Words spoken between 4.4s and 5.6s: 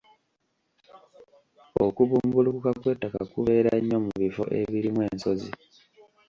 ebirimu ensozi.